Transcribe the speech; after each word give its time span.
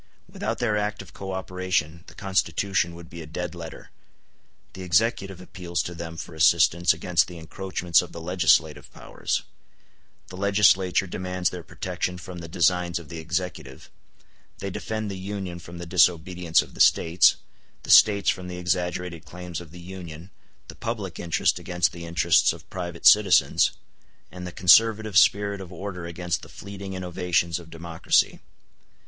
Without 0.27 0.57
their 0.57 0.77
active 0.77 1.13
co 1.13 1.31
operation 1.31 2.03
the 2.07 2.15
Constitution 2.15 2.95
would 2.95 3.07
be 3.07 3.21
a 3.21 3.27
dead 3.27 3.53
letter: 3.53 3.91
the 4.73 4.81
Executive 4.81 5.39
appeals 5.39 5.83
to 5.83 5.93
them 5.93 6.17
for 6.17 6.33
assistance 6.33 6.91
against 6.91 7.27
the 7.27 7.37
encroachments 7.37 8.01
of 8.01 8.11
the 8.11 8.19
legislative 8.19 8.91
powers; 8.91 9.43
the 10.29 10.37
Legislature 10.37 11.05
demands 11.05 11.51
their 11.51 11.61
protection 11.61 12.17
from 12.17 12.39
the 12.39 12.47
designs 12.47 12.97
of 12.97 13.09
the 13.09 13.19
Executive; 13.19 13.91
they 14.57 14.71
defend 14.71 15.11
the 15.11 15.19
Union 15.19 15.59
from 15.59 15.77
the 15.77 15.85
disobedience 15.85 16.63
of 16.63 16.73
the 16.73 16.81
States, 16.81 17.35
the 17.83 17.91
States 17.91 18.31
from 18.31 18.47
the 18.47 18.57
exaggerated 18.57 19.23
claims 19.23 19.61
of 19.61 19.69
the 19.69 19.79
Union, 19.79 20.31
the 20.67 20.73
public 20.73 21.19
interest 21.19 21.59
against 21.59 21.91
the 21.91 22.05
interests 22.07 22.53
of 22.53 22.67
private 22.71 23.05
citizens, 23.05 23.69
and 24.31 24.47
the 24.47 24.51
conservative 24.51 25.15
spirit 25.15 25.61
of 25.61 25.71
order 25.71 26.07
against 26.07 26.41
the 26.41 26.49
fleeting 26.49 26.95
innovations 26.95 27.59
of 27.59 27.69
democracy. 27.69 28.39